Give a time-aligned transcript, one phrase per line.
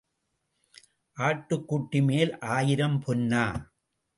[1.17, 3.45] ஆட்டுக்குட்டிமேல் ஆயிரம் பொன்னா?